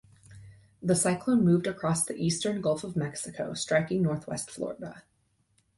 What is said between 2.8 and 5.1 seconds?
of Mexico, striking northwest Florida.